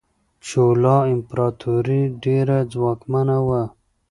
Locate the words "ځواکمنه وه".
2.73-3.63